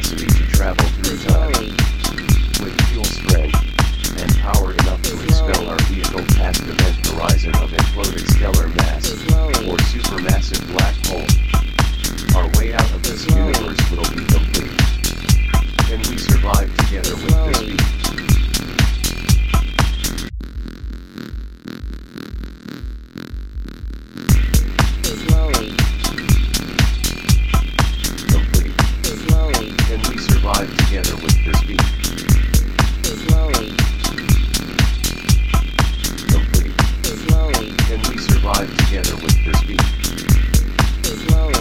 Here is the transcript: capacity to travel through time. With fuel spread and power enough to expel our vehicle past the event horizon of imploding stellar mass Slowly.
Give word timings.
capacity 0.00 0.26
to 0.26 0.50
travel 0.52 0.84
through 0.86 1.18
time. 1.28 1.76
With 2.64 2.80
fuel 2.88 3.04
spread 3.04 3.52
and 4.18 4.36
power 4.38 4.72
enough 4.72 5.02
to 5.02 5.22
expel 5.24 5.68
our 5.68 5.78
vehicle 5.84 6.24
past 6.36 6.64
the 6.64 6.72
event 6.72 7.06
horizon 7.06 7.54
of 7.56 7.70
imploding 7.70 8.26
stellar 8.30 8.68
mass 8.68 9.49
Slowly. 41.02 41.59